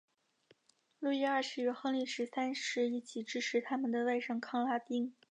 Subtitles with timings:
[0.99, 5.13] 路易二世与亨利十三世一起支持他们的外甥康拉丁。